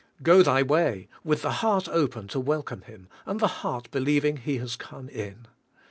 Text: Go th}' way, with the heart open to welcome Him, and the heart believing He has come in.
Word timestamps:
Go 0.23 0.41
th}' 0.41 0.65
way, 0.67 1.09
with 1.23 1.43
the 1.43 1.51
heart 1.61 1.87
open 1.87 2.27
to 2.29 2.39
welcome 2.39 2.81
Him, 2.81 3.07
and 3.27 3.39
the 3.39 3.61
heart 3.61 3.91
believing 3.91 4.37
He 4.37 4.57
has 4.57 4.75
come 4.75 5.09
in. 5.09 5.45